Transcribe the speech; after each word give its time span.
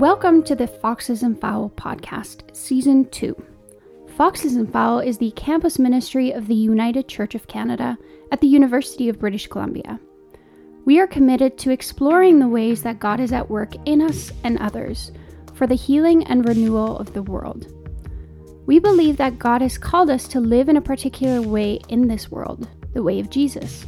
Welcome 0.00 0.42
to 0.44 0.56
the 0.56 0.66
Foxes 0.66 1.22
and 1.22 1.38
Fowl 1.38 1.70
podcast, 1.76 2.56
season 2.56 3.06
two. 3.10 3.36
Foxes 4.16 4.56
and 4.56 4.72
Fowl 4.72 5.00
is 5.00 5.18
the 5.18 5.30
campus 5.32 5.78
ministry 5.78 6.30
of 6.30 6.46
the 6.46 6.54
United 6.54 7.06
Church 7.06 7.34
of 7.34 7.46
Canada 7.48 7.98
at 8.32 8.40
the 8.40 8.46
University 8.46 9.10
of 9.10 9.18
British 9.18 9.46
Columbia. 9.46 10.00
We 10.86 11.00
are 11.00 11.06
committed 11.06 11.58
to 11.58 11.70
exploring 11.70 12.38
the 12.38 12.48
ways 12.48 12.82
that 12.82 12.98
God 12.98 13.20
is 13.20 13.30
at 13.30 13.50
work 13.50 13.74
in 13.84 14.00
us 14.00 14.32
and 14.42 14.56
others 14.56 15.12
for 15.52 15.66
the 15.66 15.74
healing 15.74 16.24
and 16.28 16.48
renewal 16.48 16.96
of 16.96 17.12
the 17.12 17.22
world. 17.22 17.70
We 18.64 18.78
believe 18.78 19.18
that 19.18 19.38
God 19.38 19.60
has 19.60 19.76
called 19.76 20.08
us 20.08 20.26
to 20.28 20.40
live 20.40 20.70
in 20.70 20.78
a 20.78 20.80
particular 20.80 21.42
way 21.42 21.78
in 21.90 22.08
this 22.08 22.30
world, 22.30 22.66
the 22.94 23.02
way 23.02 23.20
of 23.20 23.28
Jesus. 23.28 23.84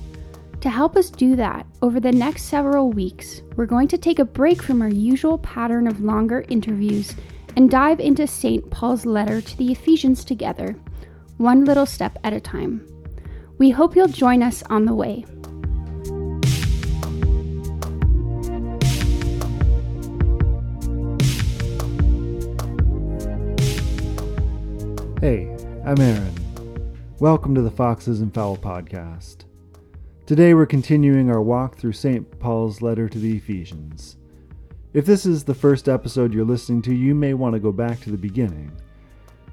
To 0.63 0.71
help 0.71 0.97
us 0.97 1.11
do 1.11 1.35
that, 1.35 1.67
over 1.83 1.99
the 1.99 2.13
next 2.13 2.45
several 2.45 2.93
weeks, 2.93 3.43
we're 3.57 3.67
going 3.67 3.89
to 3.89 3.99
take 3.99 4.21
a 4.21 4.25
break 4.25 4.63
from 4.63 4.81
our 4.81 4.89
usual 4.89 5.39
pattern 5.39 5.89
of 5.89 6.03
longer 6.03 6.45
interviews 6.49 7.17
and 7.57 7.69
dive 7.69 7.99
into 7.99 8.29
St. 8.29 8.71
Paul's 8.71 9.05
letter 9.05 9.41
to 9.41 9.57
the 9.59 9.73
Ephesians 9.73 10.25
together, 10.25 10.77
one 11.39 11.65
little 11.65 11.85
step 11.85 12.17
at 12.23 12.33
a 12.33 12.39
time. 12.39 12.87
We 13.59 13.71
hope 13.71 13.97
you'll 13.97 14.07
join 14.07 14.41
us 14.41 14.63
on 14.71 14.85
the 14.85 14.95
way. 14.95 15.25
Hey, 25.21 25.57
I'm 25.85 26.01
Aaron. 26.01 26.35
Welcome 27.19 27.57
to 27.57 27.63
the 27.63 27.73
Foxes 27.73 28.21
and 28.21 28.33
Fowl 28.33 28.57
podcast. 28.57 29.39
Today 30.33 30.55
we're 30.55 30.65
continuing 30.65 31.29
our 31.29 31.43
walk 31.43 31.77
through 31.77 31.93
St. 31.93 32.41
Paul's 32.41 32.81
letter 32.81 33.07
to 33.07 33.19
the 33.19 33.37
Ephesians. 33.37 34.17
If 34.95 35.05
this 35.05 35.27
is 35.27 35.45
the 35.45 35.53
first 35.53 35.91
episode 35.91 36.33
you're 36.33 36.43
listening 36.43 36.81
to, 36.85 36.95
you 36.95 37.15
may 37.15 37.35
want 37.35 37.53
to 37.53 37.61
go 37.61 37.71
back 37.71 38.01
to 38.01 38.11
the 38.11 38.17
beginning. 38.17 38.73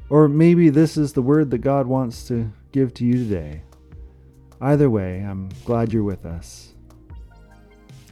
Or 0.09 0.29
maybe 0.29 0.69
this 0.69 0.95
is 0.95 1.11
the 1.11 1.21
word 1.21 1.51
that 1.51 1.57
God 1.57 1.85
wants 1.85 2.25
to 2.29 2.49
give 2.71 2.93
to 2.93 3.03
you 3.03 3.15
today. 3.15 3.61
Either 4.61 4.89
way, 4.89 5.19
I'm 5.19 5.49
glad 5.65 5.91
you're 5.91 6.01
with 6.01 6.25
us. 6.25 6.75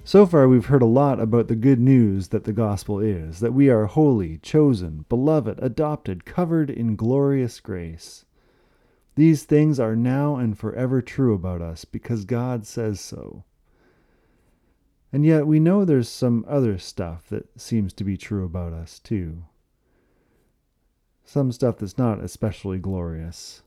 So 0.03 0.25
far, 0.25 0.49
we've 0.49 0.65
heard 0.65 0.81
a 0.81 0.85
lot 0.85 1.21
about 1.21 1.47
the 1.47 1.55
good 1.55 1.79
news 1.79 2.27
that 2.27 2.43
the 2.43 2.51
gospel 2.51 2.99
is 2.99 3.39
that 3.39 3.53
we 3.53 3.69
are 3.69 3.85
holy, 3.85 4.39
chosen, 4.39 5.05
beloved, 5.07 5.57
adopted, 5.61 6.25
covered 6.25 6.69
in 6.69 6.97
glorious 6.97 7.61
grace. 7.61 8.25
These 9.17 9.45
things 9.45 9.79
are 9.79 9.95
now 9.95 10.35
and 10.35 10.55
forever 10.55 11.01
true 11.01 11.33
about 11.33 11.59
us 11.59 11.85
because 11.85 12.23
God 12.23 12.67
says 12.67 13.01
so. 13.01 13.45
And 15.11 15.25
yet 15.25 15.47
we 15.47 15.59
know 15.59 15.83
there's 15.83 16.07
some 16.07 16.45
other 16.47 16.77
stuff 16.77 17.27
that 17.29 17.59
seems 17.59 17.93
to 17.93 18.03
be 18.03 18.15
true 18.15 18.45
about 18.45 18.73
us, 18.73 18.99
too. 18.99 19.45
Some 21.25 21.51
stuff 21.51 21.79
that's 21.79 21.97
not 21.97 22.23
especially 22.23 22.77
glorious. 22.77 23.63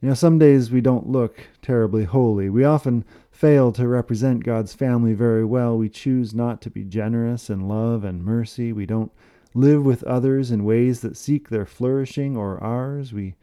You 0.00 0.08
know, 0.08 0.14
some 0.14 0.38
days 0.38 0.70
we 0.70 0.80
don't 0.80 1.10
look 1.10 1.46
terribly 1.60 2.04
holy. 2.04 2.48
We 2.48 2.64
often 2.64 3.04
fail 3.30 3.70
to 3.72 3.86
represent 3.86 4.44
God's 4.44 4.72
family 4.72 5.12
very 5.12 5.44
well. 5.44 5.76
We 5.76 5.90
choose 5.90 6.32
not 6.32 6.62
to 6.62 6.70
be 6.70 6.84
generous 6.84 7.50
in 7.50 7.68
love 7.68 8.02
and 8.02 8.24
mercy. 8.24 8.72
We 8.72 8.86
don't 8.86 9.12
live 9.52 9.84
with 9.84 10.04
others 10.04 10.50
in 10.50 10.64
ways 10.64 11.02
that 11.02 11.18
seek 11.18 11.50
their 11.50 11.66
flourishing 11.66 12.34
or 12.34 12.58
ours. 12.64 13.12
We 13.12 13.34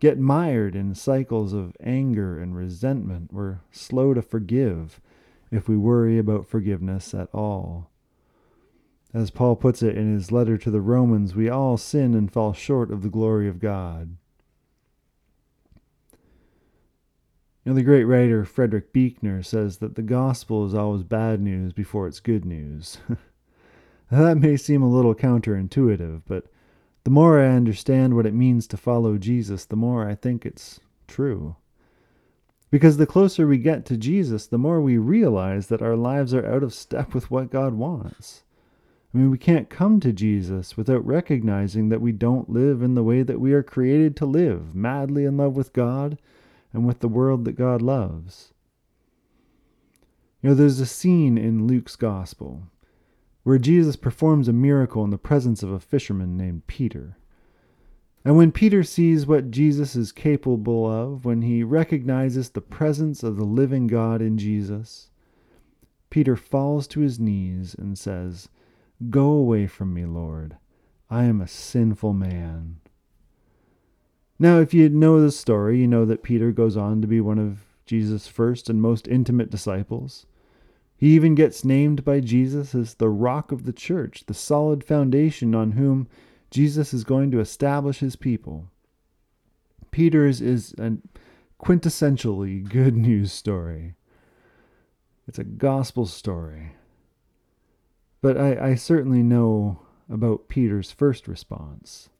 get 0.00 0.18
mired 0.18 0.74
in 0.74 0.94
cycles 0.94 1.52
of 1.52 1.76
anger 1.82 2.38
and 2.38 2.56
resentment. 2.56 3.32
We're 3.32 3.60
slow 3.70 4.14
to 4.14 4.22
forgive 4.22 5.00
if 5.50 5.68
we 5.68 5.76
worry 5.76 6.18
about 6.18 6.46
forgiveness 6.46 7.14
at 7.14 7.28
all. 7.34 7.90
As 9.12 9.30
Paul 9.30 9.56
puts 9.56 9.82
it 9.82 9.96
in 9.96 10.14
his 10.14 10.32
letter 10.32 10.56
to 10.56 10.70
the 10.70 10.80
Romans, 10.80 11.34
we 11.34 11.48
all 11.48 11.76
sin 11.76 12.14
and 12.14 12.32
fall 12.32 12.52
short 12.52 12.90
of 12.90 13.02
the 13.02 13.08
glory 13.08 13.48
of 13.48 13.58
God. 13.58 14.16
You 17.64 17.72
know, 17.72 17.74
the 17.74 17.82
great 17.82 18.04
writer 18.04 18.44
Frederick 18.44 18.92
Buechner 18.92 19.42
says 19.42 19.78
that 19.78 19.96
the 19.96 20.02
gospel 20.02 20.64
is 20.64 20.74
always 20.74 21.02
bad 21.02 21.42
news 21.42 21.72
before 21.72 22.06
it's 22.06 22.20
good 22.20 22.44
news. 22.44 22.98
that 24.10 24.38
may 24.38 24.56
seem 24.56 24.82
a 24.82 24.88
little 24.88 25.14
counterintuitive, 25.14 26.22
but 26.26 26.46
the 27.04 27.10
more 27.10 27.40
I 27.40 27.48
understand 27.48 28.14
what 28.14 28.26
it 28.26 28.34
means 28.34 28.66
to 28.68 28.76
follow 28.76 29.16
Jesus, 29.16 29.64
the 29.64 29.76
more 29.76 30.08
I 30.08 30.14
think 30.14 30.44
it's 30.44 30.80
true. 31.06 31.56
Because 32.70 32.98
the 32.98 33.06
closer 33.06 33.46
we 33.46 33.58
get 33.58 33.84
to 33.86 33.96
Jesus, 33.96 34.46
the 34.46 34.58
more 34.58 34.80
we 34.80 34.96
realize 34.96 35.66
that 35.68 35.82
our 35.82 35.96
lives 35.96 36.32
are 36.34 36.46
out 36.46 36.62
of 36.62 36.74
step 36.74 37.14
with 37.14 37.30
what 37.30 37.50
God 37.50 37.74
wants. 37.74 38.44
I 39.12 39.18
mean, 39.18 39.30
we 39.30 39.38
can't 39.38 39.68
come 39.68 39.98
to 40.00 40.12
Jesus 40.12 40.76
without 40.76 41.04
recognizing 41.04 41.88
that 41.88 42.00
we 42.00 42.12
don't 42.12 42.48
live 42.48 42.80
in 42.80 42.94
the 42.94 43.02
way 43.02 43.22
that 43.24 43.40
we 43.40 43.52
are 43.52 43.62
created 43.62 44.16
to 44.16 44.26
live, 44.26 44.74
madly 44.74 45.24
in 45.24 45.36
love 45.36 45.56
with 45.56 45.72
God 45.72 46.16
and 46.72 46.86
with 46.86 47.00
the 47.00 47.08
world 47.08 47.44
that 47.44 47.56
God 47.56 47.82
loves. 47.82 48.52
You 50.40 50.50
know, 50.50 50.54
there's 50.54 50.78
a 50.78 50.86
scene 50.86 51.36
in 51.36 51.66
Luke's 51.66 51.96
Gospel 51.96 52.62
where 53.42 53.58
Jesus 53.58 53.96
performs 53.96 54.48
a 54.48 54.52
miracle 54.52 55.04
in 55.04 55.10
the 55.10 55.18
presence 55.18 55.62
of 55.62 55.70
a 55.70 55.80
fisherman 55.80 56.36
named 56.36 56.66
Peter. 56.66 57.16
And 58.24 58.36
when 58.36 58.52
Peter 58.52 58.82
sees 58.82 59.26
what 59.26 59.50
Jesus 59.50 59.96
is 59.96 60.12
capable 60.12 60.90
of, 60.90 61.24
when 61.24 61.42
he 61.42 61.62
recognizes 61.62 62.50
the 62.50 62.60
presence 62.60 63.22
of 63.22 63.36
the 63.36 63.44
living 63.44 63.86
God 63.86 64.20
in 64.20 64.36
Jesus, 64.36 65.10
Peter 66.10 66.36
falls 66.36 66.86
to 66.88 67.00
his 67.00 67.18
knees 67.18 67.74
and 67.74 67.98
says, 67.98 68.48
Go 69.08 69.30
away 69.30 69.66
from 69.66 69.94
me, 69.94 70.04
Lord. 70.04 70.58
I 71.08 71.24
am 71.24 71.40
a 71.40 71.48
sinful 71.48 72.12
man. 72.12 72.80
Now, 74.38 74.60
if 74.60 74.74
you 74.74 74.88
know 74.88 75.20
the 75.20 75.30
story, 75.30 75.80
you 75.80 75.86
know 75.86 76.04
that 76.04 76.22
Peter 76.22 76.52
goes 76.52 76.76
on 76.76 77.00
to 77.00 77.08
be 77.08 77.20
one 77.20 77.38
of 77.38 77.60
Jesus' 77.86 78.26
first 78.26 78.68
and 78.68 78.82
most 78.82 79.08
intimate 79.08 79.50
disciples. 79.50 80.26
He 81.00 81.14
even 81.14 81.34
gets 81.34 81.64
named 81.64 82.04
by 82.04 82.20
Jesus 82.20 82.74
as 82.74 82.92
the 82.92 83.08
rock 83.08 83.52
of 83.52 83.64
the 83.64 83.72
church, 83.72 84.24
the 84.26 84.34
solid 84.34 84.84
foundation 84.84 85.54
on 85.54 85.72
whom 85.72 86.06
Jesus 86.50 86.92
is 86.92 87.04
going 87.04 87.30
to 87.30 87.40
establish 87.40 88.00
his 88.00 88.16
people. 88.16 88.68
Peter's 89.92 90.42
is 90.42 90.74
a 90.76 90.98
quintessentially 91.58 92.68
good 92.68 92.94
news 92.98 93.32
story. 93.32 93.94
It's 95.26 95.38
a 95.38 95.44
gospel 95.44 96.04
story. 96.04 96.72
But 98.20 98.36
I, 98.36 98.72
I 98.72 98.74
certainly 98.74 99.22
know 99.22 99.80
about 100.10 100.48
Peter's 100.48 100.90
first 100.90 101.26
response. 101.26 102.10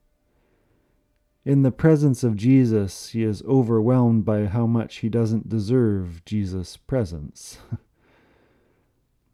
In 1.45 1.61
the 1.61 1.71
presence 1.71 2.23
of 2.23 2.35
Jesus, 2.35 3.09
he 3.09 3.21
is 3.21 3.43
overwhelmed 3.43 4.25
by 4.25 4.45
how 4.45 4.65
much 4.65 4.97
he 4.97 5.09
doesn't 5.09 5.49
deserve 5.49 6.25
Jesus' 6.25 6.77
presence. 6.77 7.59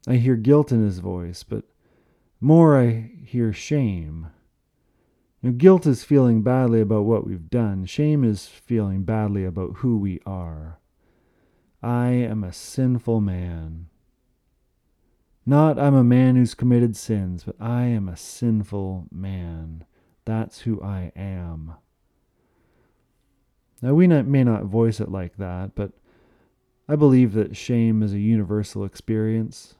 I 0.08 0.16
hear 0.16 0.36
guilt 0.36 0.72
in 0.72 0.82
his 0.82 1.00
voice, 1.00 1.42
but 1.42 1.64
more 2.40 2.80
I 2.80 3.10
hear 3.26 3.52
shame. 3.52 4.28
Know, 5.42 5.52
guilt 5.52 5.86
is 5.86 6.02
feeling 6.02 6.40
badly 6.40 6.80
about 6.80 7.04
what 7.04 7.26
we've 7.26 7.50
done. 7.50 7.84
Shame 7.84 8.24
is 8.24 8.46
feeling 8.46 9.02
badly 9.02 9.44
about 9.44 9.76
who 9.76 9.98
we 9.98 10.18
are. 10.24 10.78
I 11.82 12.08
am 12.08 12.42
a 12.42 12.54
sinful 12.54 13.20
man. 13.20 13.88
Not 15.44 15.78
I'm 15.78 15.94
a 15.94 16.02
man 16.02 16.36
who's 16.36 16.54
committed 16.54 16.96
sins, 16.96 17.44
but 17.44 17.56
I 17.60 17.84
am 17.84 18.08
a 18.08 18.16
sinful 18.16 19.08
man. 19.12 19.84
That's 20.24 20.60
who 20.60 20.82
I 20.82 21.12
am. 21.14 21.74
Now, 23.82 23.92
we 23.92 24.06
not, 24.06 24.26
may 24.26 24.42
not 24.42 24.64
voice 24.64 25.00
it 25.00 25.10
like 25.10 25.36
that, 25.36 25.74
but 25.74 25.92
I 26.88 26.96
believe 26.96 27.34
that 27.34 27.56
shame 27.56 28.02
is 28.02 28.14
a 28.14 28.18
universal 28.18 28.84
experience. 28.84 29.74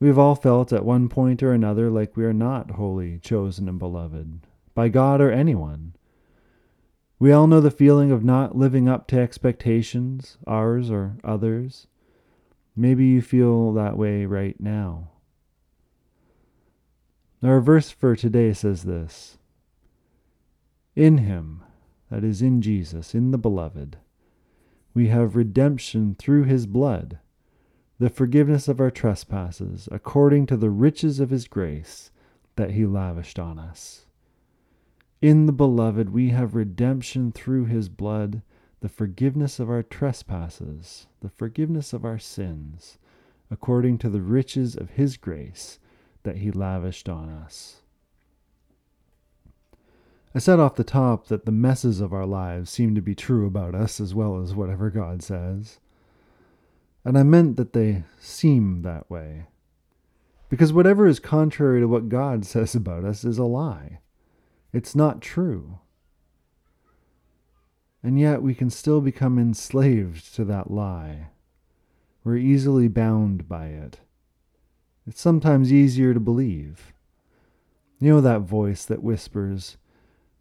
We 0.00 0.08
have 0.08 0.18
all 0.18 0.36
felt 0.36 0.72
at 0.72 0.84
one 0.84 1.08
point 1.08 1.42
or 1.42 1.52
another 1.52 1.90
like 1.90 2.16
we 2.16 2.24
are 2.24 2.32
not 2.32 2.72
holy, 2.72 3.18
chosen, 3.18 3.68
and 3.68 3.78
beloved 3.78 4.40
by 4.74 4.88
God 4.88 5.20
or 5.20 5.32
anyone. 5.32 5.94
We 7.18 7.32
all 7.32 7.48
know 7.48 7.60
the 7.60 7.72
feeling 7.72 8.12
of 8.12 8.22
not 8.22 8.56
living 8.56 8.88
up 8.88 9.08
to 9.08 9.18
expectations, 9.18 10.38
ours 10.46 10.88
or 10.88 11.16
others. 11.24 11.88
Maybe 12.76 13.06
you 13.06 13.22
feel 13.22 13.72
that 13.72 13.98
way 13.98 14.24
right 14.24 14.54
now. 14.60 15.10
Our 17.42 17.60
verse 17.60 17.90
for 17.90 18.14
today 18.14 18.52
says 18.52 18.84
this 18.84 19.38
In 20.94 21.18
Him, 21.18 21.64
that 22.08 22.22
is, 22.22 22.40
in 22.40 22.62
Jesus, 22.62 23.16
in 23.16 23.32
the 23.32 23.38
Beloved, 23.38 23.96
we 24.94 25.08
have 25.08 25.34
redemption 25.34 26.14
through 26.16 26.44
His 26.44 26.66
blood 26.66 27.18
the 27.98 28.10
forgiveness 28.10 28.68
of 28.68 28.80
our 28.80 28.90
trespasses, 28.90 29.88
according 29.90 30.46
to 30.46 30.56
the 30.56 30.70
riches 30.70 31.20
of 31.20 31.30
his 31.30 31.48
grace 31.48 32.10
that 32.56 32.72
he 32.72 32.86
lavished 32.86 33.38
on 33.38 33.58
us. 33.58 34.06
In 35.20 35.46
the 35.46 35.52
Beloved 35.52 36.10
we 36.10 36.28
have 36.30 36.54
redemption 36.54 37.32
through 37.32 37.64
his 37.64 37.88
blood, 37.88 38.42
the 38.80 38.88
forgiveness 38.88 39.58
of 39.58 39.68
our 39.68 39.82
trespasses, 39.82 41.08
the 41.20 41.28
forgiveness 41.28 41.92
of 41.92 42.04
our 42.04 42.18
sins, 42.18 42.98
according 43.50 43.98
to 43.98 44.08
the 44.08 44.20
riches 44.20 44.76
of 44.76 44.90
his 44.90 45.16
grace 45.16 45.78
that 46.22 46.36
He 46.36 46.50
lavished 46.50 47.08
on 47.08 47.30
us. 47.30 47.82
I 50.34 50.40
said 50.40 50.60
off 50.60 50.74
the 50.74 50.84
top 50.84 51.28
that 51.28 51.46
the 51.46 51.52
messes 51.52 52.00
of 52.00 52.12
our 52.12 52.26
lives 52.26 52.70
seem 52.70 52.94
to 52.94 53.00
be 53.00 53.14
true 53.14 53.46
about 53.46 53.74
us 53.74 53.98
as 53.98 54.14
well 54.14 54.40
as 54.42 54.54
whatever 54.54 54.90
God 54.90 55.22
says. 55.22 55.80
And 57.08 57.16
I 57.16 57.22
meant 57.22 57.56
that 57.56 57.72
they 57.72 58.04
seem 58.20 58.82
that 58.82 59.08
way. 59.10 59.46
Because 60.50 60.74
whatever 60.74 61.06
is 61.06 61.18
contrary 61.18 61.80
to 61.80 61.88
what 61.88 62.10
God 62.10 62.44
says 62.44 62.74
about 62.74 63.06
us 63.06 63.24
is 63.24 63.38
a 63.38 63.44
lie. 63.44 64.00
It's 64.74 64.94
not 64.94 65.22
true. 65.22 65.78
And 68.02 68.20
yet 68.20 68.42
we 68.42 68.54
can 68.54 68.68
still 68.68 69.00
become 69.00 69.38
enslaved 69.38 70.34
to 70.34 70.44
that 70.44 70.70
lie. 70.70 71.28
We're 72.24 72.36
easily 72.36 72.88
bound 72.88 73.48
by 73.48 73.68
it. 73.68 74.00
It's 75.06 75.22
sometimes 75.22 75.72
easier 75.72 76.12
to 76.12 76.20
believe. 76.20 76.92
You 78.00 78.12
know 78.12 78.20
that 78.20 78.42
voice 78.42 78.84
that 78.84 79.02
whispers, 79.02 79.78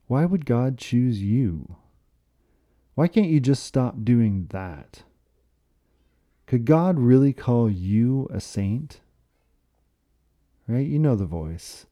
why 0.07 0.25
would 0.25 0.45
God 0.45 0.77
choose 0.77 1.23
you? 1.23 1.77
Why 2.95 3.07
can't 3.07 3.29
you 3.29 3.39
just 3.39 3.63
stop 3.63 4.03
doing 4.03 4.47
that? 4.49 5.03
Could 6.47 6.63
God 6.63 6.97
really 6.97 7.33
call 7.33 7.69
you 7.69 8.27
a 8.31 8.39
saint? 8.39 9.01
Right? 10.65 10.87
You 10.87 10.97
know 10.97 11.15
the 11.15 11.25
voice, 11.25 11.85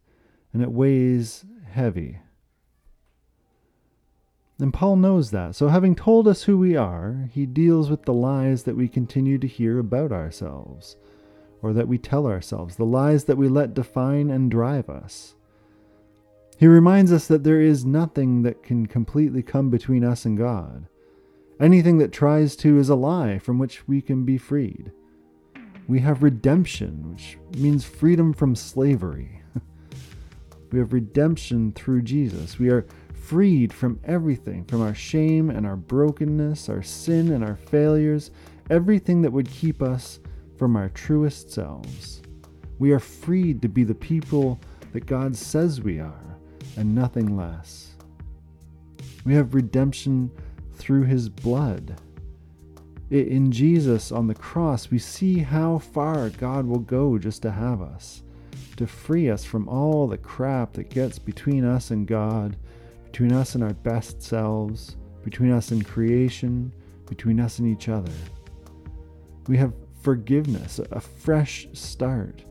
and 0.54 0.64
it 0.64 0.72
weighs 0.72 1.46
heavy. 1.70 2.20
And 4.58 4.74
Paul 4.74 4.96
knows 4.96 5.32
that. 5.32 5.56
So, 5.56 5.68
having 5.68 5.96
told 5.96 6.28
us 6.28 6.44
who 6.44 6.58
we 6.58 6.78
are, 6.78 7.30
he 7.34 7.46
deals 7.46 7.90
with 7.90 8.04
the 8.04 8.14
lies 8.14 8.64
that 8.64 8.78
we 8.78 8.88
continue 8.88 9.38
to 9.38 9.48
hear 9.48 9.78
about 9.78 10.14
ourselves, 10.14 10.96
or 11.62 11.74
that 11.74 11.90
we 11.90 11.98
tell 11.98 12.26
ourselves, 12.26 12.78
the 12.78 12.86
lies 12.86 13.26
that 13.26 13.38
we 13.38 13.50
let 13.50 13.74
define 13.74 14.30
and 14.30 14.50
drive 14.50 14.90
us. 14.90 15.36
He 16.58 16.68
reminds 16.68 17.12
us 17.12 17.28
that 17.28 17.44
there 17.44 17.60
is 17.60 17.84
nothing 17.84 18.44
that 18.44 18.64
can 18.64 18.86
completely 18.86 19.44
come 19.44 19.70
between 19.70 20.06
us 20.06 20.24
and 20.24 20.38
God. 20.38 20.88
Anything 21.60 22.00
that 22.00 22.12
tries 22.12 22.58
to 22.58 22.78
is 22.80 22.90
a 22.90 22.96
lie 22.96 23.40
from 23.40 23.58
which 23.58 23.88
we 23.88 24.02
can 24.02 24.26
be 24.26 24.38
freed. 24.38 24.92
We 25.88 26.00
have 26.02 26.22
redemption, 26.22 27.12
which 27.12 27.38
means 27.58 27.86
freedom 27.86 28.34
from 28.34 28.56
slavery. 28.56 29.42
we 30.72 30.80
have 30.80 30.92
redemption 30.92 31.72
through 31.72 32.02
Jesus. 32.02 32.60
We 32.60 32.70
are 32.70 32.86
freed 33.14 33.72
from 33.72 34.00
everything, 34.04 34.66
from 34.66 34.82
our 34.82 34.94
shame 34.94 35.50
and 35.50 35.66
our 35.66 35.78
brokenness, 35.78 36.68
our 36.68 36.84
sin 36.84 37.32
and 37.32 37.44
our 37.44 37.56
failures, 37.56 38.32
everything 38.70 39.22
that 39.22 39.32
would 39.32 39.50
keep 39.50 39.82
us 39.82 40.20
from 40.58 40.76
our 40.76 40.90
truest 40.90 41.52
selves. 41.52 42.22
We 42.80 42.92
are 42.92 43.00
freed 43.00 43.62
to 43.62 43.70
be 43.70 43.86
the 43.86 43.96
people 43.96 44.60
that 44.92 45.06
God 45.06 45.36
says 45.36 45.80
we 45.80 46.00
are 46.00 46.38
and 46.76 46.94
nothing 46.94 47.38
less. 47.38 47.96
We 49.24 49.34
have 49.36 49.56
redemption 49.56 50.32
through 50.76 51.04
his 51.04 51.30
blood. 51.30 52.00
In 53.10 53.52
Jesus 53.52 54.12
on 54.12 54.28
the 54.28 54.34
cross, 54.34 54.90
we 54.90 55.00
see 55.00 55.40
how 55.40 55.78
far 55.78 56.30
God 56.32 56.66
will 56.66 56.80
go 56.80 57.18
just 57.18 57.42
to 57.44 57.52
have 57.52 57.82
us, 57.82 58.24
to 58.78 58.88
free 58.88 59.30
us 59.30 59.46
from 59.46 59.70
all 59.70 60.08
the 60.08 60.18
crap 60.18 60.74
that 60.74 60.90
gets 60.90 61.20
between 61.20 61.64
us 61.64 61.92
and 61.92 62.08
God, 62.08 62.58
between 63.06 63.32
us 63.32 63.56
and 63.56 63.64
our 63.64 63.74
best 63.74 64.22
selves, 64.22 64.98
between 65.24 65.52
us 65.52 65.72
and 65.72 65.86
creation, 65.86 66.74
between 67.08 67.40
us 67.40 67.60
and 67.60 67.68
each 67.68 67.90
other. 67.90 68.12
We 69.48 69.58
have 69.58 69.74
forgiveness, 70.02 70.80
a 70.92 71.00
fresh 71.00 71.68
start. 71.74 72.44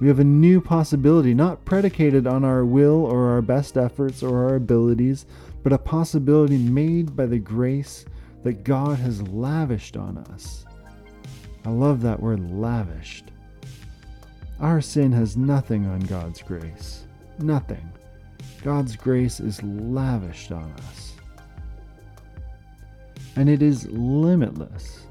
We 0.00 0.08
have 0.08 0.18
a 0.18 0.24
new 0.24 0.60
possibility, 0.60 1.32
not 1.32 1.64
predicated 1.64 2.26
on 2.26 2.44
our 2.44 2.64
will 2.64 3.04
or 3.04 3.30
our 3.30 3.42
best 3.42 3.76
efforts 3.76 4.22
or 4.22 4.44
our 4.44 4.56
abilities, 4.56 5.26
but 5.64 5.72
a 5.72 5.78
possibility 5.78 6.58
made 6.58 7.16
by 7.16 7.26
the 7.26 7.38
grace 7.38 8.04
that 8.44 8.62
God 8.62 8.98
has 8.98 9.26
lavished 9.28 9.96
on 9.96 10.18
us. 10.18 10.66
I 11.64 11.70
love 11.70 12.02
that 12.02 12.20
word 12.20 12.50
lavished. 12.52 13.32
Our 14.60 14.82
sin 14.82 15.10
has 15.12 15.38
nothing 15.38 15.86
on 15.86 16.00
God's 16.00 16.42
grace. 16.42 17.06
Nothing. 17.38 17.90
God's 18.62 18.94
grace 18.94 19.40
is 19.40 19.62
lavished 19.62 20.52
on 20.52 20.70
us. 20.86 21.14
And 23.36 23.48
it 23.48 23.62
is 23.62 23.88
limitless. 23.88 25.06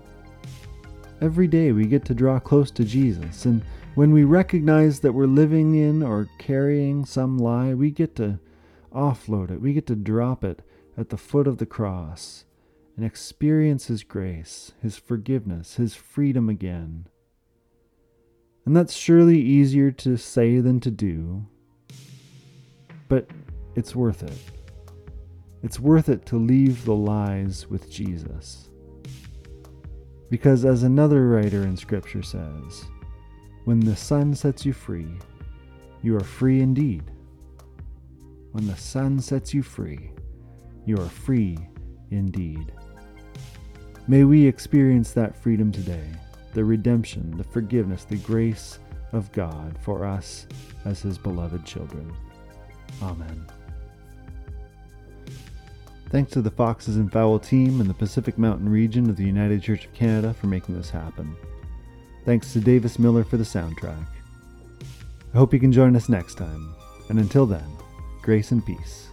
Every 1.20 1.48
day 1.48 1.72
we 1.72 1.88
get 1.88 2.06
to 2.06 2.14
draw 2.14 2.40
close 2.40 2.70
to 2.72 2.84
Jesus, 2.84 3.46
and 3.46 3.64
when 3.96 4.12
we 4.12 4.24
recognize 4.24 5.00
that 5.00 5.14
we're 5.14 5.26
living 5.26 5.76
in 5.76 6.04
or 6.04 6.28
carrying 6.38 7.06
some 7.06 7.38
lie, 7.38 7.74
we 7.74 7.92
get 7.92 8.16
to 8.18 8.40
offload 8.94 9.51
it. 9.51 9.62
We 9.62 9.74
get 9.74 9.88
to 9.88 9.95
drop 9.95 10.44
it 10.44 10.62
at 10.98 11.10
the 11.10 11.18
foot 11.18 11.48
of 11.48 11.57
the 11.57 11.66
cross 11.66 12.45
and 12.95 13.06
experience 13.06 13.88
His 13.88 14.04
grace, 14.04 14.72
His 14.81 14.98
forgiveness, 14.98 15.75
His 15.75 15.95
freedom 15.95 16.50
again. 16.50 17.07
And 18.66 18.75
that's 18.75 18.94
surely 18.94 19.40
easier 19.40 19.92
to 19.92 20.16
say 20.16 20.60
than 20.60 20.80
to 20.81 20.92
do, 20.92 21.45
but 23.10 23.28
it's 23.75 23.95
worth 23.95 24.24
it. 24.24 24.38
It's 25.63 25.80
worth 25.80 26.10
it 26.10 26.25
to 26.28 26.38
leave 26.38 26.86
the 26.86 26.95
lies 26.95 27.68
with 27.69 27.90
Jesus. 27.90 28.69
Because, 30.30 30.66
as 30.66 30.84
another 30.84 31.28
writer 31.28 31.63
in 31.63 31.78
Scripture 31.78 32.24
says, 32.24 32.86
when 33.66 33.80
the 33.80 33.95
Son 33.95 34.34
sets 34.34 34.66
you 34.66 34.74
free, 34.74 35.07
you 36.01 36.16
are 36.18 36.24
free 36.24 36.62
indeed. 36.62 37.12
When 38.54 38.68
the 38.68 38.78
Son 38.78 39.20
sets 39.20 39.52
you 39.52 39.64
free, 39.64 40.12
you 40.86 40.96
are 40.98 41.10
free 41.10 41.58
indeed. 42.12 42.72
May 44.08 44.26
we 44.26 44.46
experience 44.46 45.12
that 45.14 45.36
freedom 45.36 45.72
today, 45.72 46.08
the 46.54 46.64
redemption, 46.64 47.36
the 47.36 47.44
forgiveness, 47.44 48.04
the 48.04 48.18
grace 48.18 48.78
of 49.12 49.32
God 49.32 49.76
for 49.82 50.06
us 50.06 50.46
as 50.86 51.02
His 51.02 51.18
beloved 51.18 51.66
children. 51.66 52.16
Amen. 53.02 53.48
Thanks 56.10 56.32
to 56.34 56.44
the 56.44 56.52
Foxes 56.52 56.98
and 56.98 57.12
Fowl 57.12 57.40
team 57.40 57.81
and 57.81 57.90
the 57.90 57.95
Pacific 57.95 58.38
Mountain 58.38 58.69
region 58.69 59.10
of 59.10 59.18
the 59.18 59.26
United 59.26 59.64
Church 59.64 59.86
of 59.86 59.94
Canada 59.94 60.31
for 60.31 60.45
making 60.45 60.76
this 60.76 60.92
happen. 60.92 61.36
Thanks 62.24 62.54
to 62.54 62.60
Davis 62.60 63.00
Miller 63.00 63.24
for 63.24 63.38
the 63.38 63.44
soundtrack. 63.44 64.06
I 65.33 65.38
hope 65.38 65.56
you 65.56 65.60
can 65.60 65.72
join 65.72 65.95
us 65.95 66.07
next 66.07 66.36
time, 66.36 66.76
and 67.10 67.19
until 67.19 67.48
then, 67.48 67.66
grace 68.23 68.51
and 68.51 68.65
peace. 68.65 69.13